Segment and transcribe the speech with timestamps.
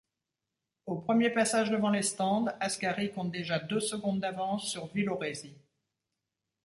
[0.87, 5.53] Au premier passage devant les stands, Ascari compte déjà deux secondes d'avance sur Villoresi.